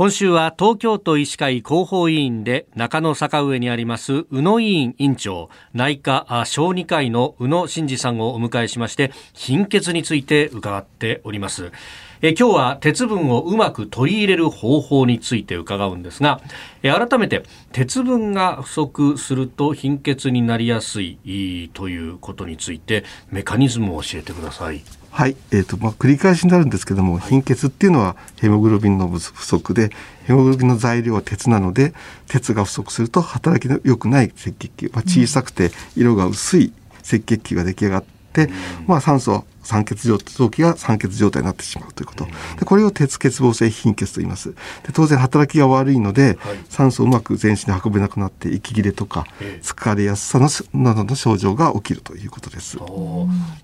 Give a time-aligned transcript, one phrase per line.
[0.00, 11.70] 今週は東京都医師会広報委員で中野坂上にあります宇野委員委員長内科小児科医の宇野真二さんをお迎えしまして貧血について伺っております。
[12.22, 16.40] え今日は鉄分をうまく取り入れる方法について伺うんですが
[16.82, 24.82] え改めて鉄分が不足すると貧血になりやすいということについてメカニズムを教えてください。
[25.10, 29.90] はい、えーとまあ、繰り返しになるんですけども、貧血っていうのはヘモグロビンの不足で
[30.24, 31.94] ヘモグロビンの材料は鉄なので
[32.28, 38.19] 鉄が不足すると働きの良くない赤血球、まあ、小さくて色が薄い赤血球が出来上がって、
[38.86, 42.24] まあ、酸素酸欠状臓器が酸欠状態になってしまうということ。
[42.58, 44.52] でこれを鉄欠乏性貧血と言います。
[44.52, 44.56] で
[44.92, 49.26] 当然働きが悪いので、はい、酸素をうまく全身に運べなくなって息切れとか
[49.62, 50.48] 疲れやすさの
[50.82, 52.78] などの症状が起きるということです。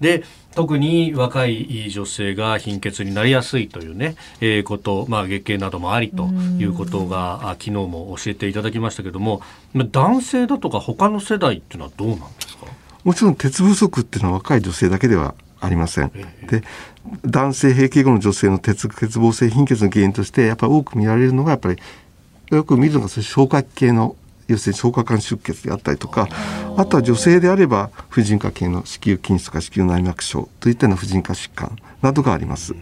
[0.00, 6.24] で特に若い女性が貧血になりやすいというね、えー、こと、まあ、月経などもありと
[6.58, 9.40] いうことが昨日も教えていただきましたけども
[9.74, 12.66] 男性だとか他の世代っていうのはどうなんですか？
[13.04, 16.10] もちろん鉄不足っていうのは若い女性だけではありません。
[16.48, 16.62] で
[17.24, 21.78] 男性閉経後の女性の鉄欠乏性貧血の原因としてやっぱり多く見られるのがやっぱり
[22.50, 24.16] よく見るのが消化器系の
[24.48, 26.28] 要するに消化管出血であったりとか
[26.76, 32.74] あとは女性であれば婦人科系の子宮筋腫とか子宮内膜症といったような婦人科疾患などがあります。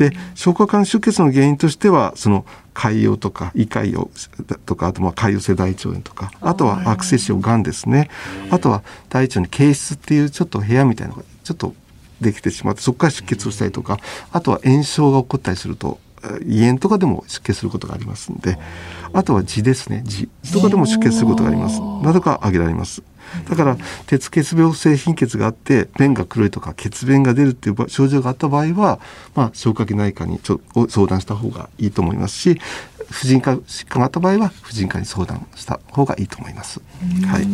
[0.00, 8.08] で消化管出血の原因としてはその潰瘍とか胃潰瘍とかあとまあ潰瘍性大腸炎とかあとは悪性腫瘍がんですね。
[8.50, 11.74] あとは大腸に憩室っていうちょっと部屋みたいなのがちょっと
[12.18, 13.98] できてしまってそこから出血をしたりとか
[14.32, 15.98] あとは炎症が起こったりすると
[16.46, 18.58] 胃炎とかでも出血することがありますので
[19.12, 20.04] あとは痔ですね。
[20.06, 21.80] 痔とかでも出血することがあります。
[21.80, 23.02] などが挙げられます。
[23.48, 23.76] だから
[24.06, 28.98] 鉄血病性貧血があって便が黒いとか血便が出るっていう症状があった場合は、
[29.34, 32.60] まあ、消化器内科にちょ相談した方がいいと思いますし
[33.08, 36.80] 婦人科疾患があった場合は婦人科に相談した方がいいと思います。
[37.26, 37.46] はい、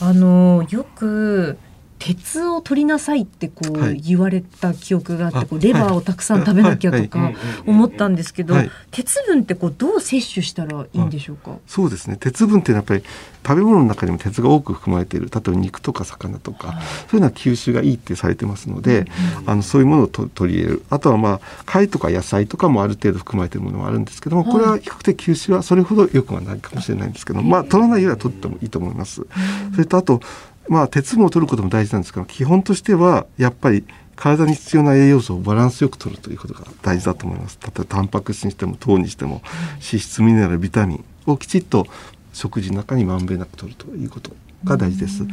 [0.00, 1.58] あのよく
[1.98, 7.32] 鉄を取りなさいってこう言われた記憶があって、こうレバーをたくさん食べなきゃとか
[7.66, 8.54] 思ったんですけど、
[8.90, 11.56] 鉄分ってこうどう摂取したらいいんでしょうか？
[11.66, 12.16] そうですね。
[12.18, 13.02] 鉄分ってやっぱり
[13.46, 15.30] 食べ物の中にも鉄が多く含まれている。
[15.32, 16.80] 例えば肉とか魚とか、
[17.10, 19.06] そういうのは吸収がいいってされてますので、
[19.46, 20.82] あのそういうものをと取り入れる。
[20.90, 29.26] あとはまあ貝とか野菜とかもある程度含まれているものもあるんですけども、これは比較的吸収はそれほど良くはないかもしれないんですけど、まあ取らないよりは取ってもいいと思います。
[29.72, 30.20] それとあと
[30.68, 33.84] まあ鉄分を取ることも大事なんですが基本としてはやっぱり
[34.16, 37.58] 体に必要な栄養素をバランスよく取るということが大事だと思います。
[37.62, 39.42] 例えばタンパク質にしても糖にしても
[39.74, 41.86] 脂質ミネラルビタミンをきちっと
[42.32, 44.32] 食事の中にまんべんなく取るということ
[44.64, 45.24] が大事です。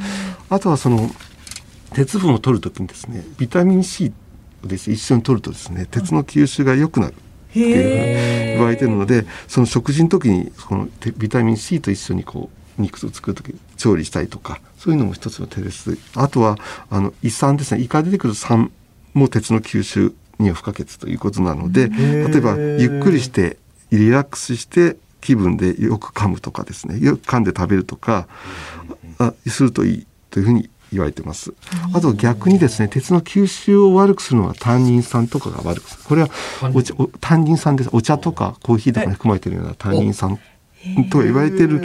[0.50, 1.10] あとはその
[1.94, 4.14] 鉄分を取るときにですねビタミン C
[4.64, 7.14] をです、ね、一緒に取るとですね鉄の吸収が良くなる。
[7.14, 15.98] っていうふうに言われてるのでその食事の時にこのビタミン C と一緒にこう肉を作る時調理したりとかそういうのも一つの手です。
[16.16, 16.58] あとは
[16.90, 17.82] あの胃酸ですね。
[17.82, 18.72] 胃から出てくる酸
[19.14, 23.58] も鉄の吸収には不可欠ということなので例えばゆっくりして
[23.92, 27.00] リラックスして気分でよく噛むとかですね。
[27.00, 28.28] よく噛んで食べるとか
[29.18, 31.54] あするといいというふうに言われてます。
[31.94, 36.04] あと逆にですね、鉄の吸収を悪くするのはタンニン酸とかが悪くする。
[36.04, 36.30] これは
[36.74, 37.90] お茶タンニン酸です。
[37.92, 40.40] お茶とかコーヒーとかに含まれているようなタンニン酸
[41.10, 41.84] と言われてる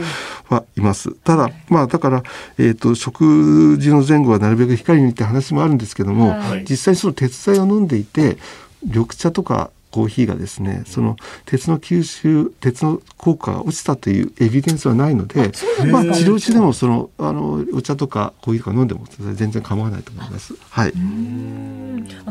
[0.49, 1.11] はいます。
[1.11, 2.23] ただ、まあだから、
[2.57, 8.37] えっ、ー、と、食事の前後はなるべく光にって話もあるんですけども、はい、実際にその鉄剤を飲んでいて、
[8.83, 15.51] 緑茶とかコーヒーがですねその鉄の吸収鉄の効果が落ちたというエビデンスはないので
[15.91, 20.55] まあ、治療中でもそのあのお茶とかコーヒーとか飲んでも全然構わないと思います。
[20.69, 20.93] はい。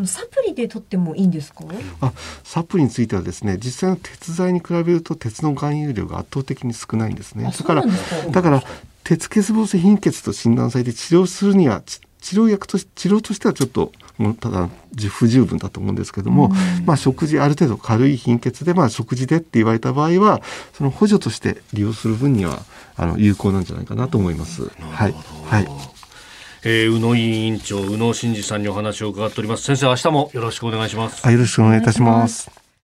[0.00, 1.62] あのサプリで取ってもいいんですか？
[2.00, 2.12] あ
[2.42, 7.44] サプリについてはですね実際の鉄剤に比べると鉄の含有量が圧倒的に少ないんですね。
[7.44, 7.84] だから
[8.30, 8.62] だから
[9.04, 12.00] 鉄欠乏性貧血と診断されて治療するには治
[12.36, 14.70] 療薬とし治療としてはちょっともうただ
[15.10, 20.40] 不十分だと思うんですけども、うん、まあ、食事ある程度軽い貧血で、まあ、食事でって言われた場合は
[20.72, 22.60] その補助として利用する分には
[22.96, 24.70] あの有効なんじゃないかなと思います。
[24.80, 25.14] はい、
[25.44, 25.68] はい
[26.62, 29.64] えー、宇野委員長宇野真二さんにお話を伺っております。
[29.64, 31.28] 先生明日もよろしくお願いします。
[31.30, 32.59] よろしくお願いいたします。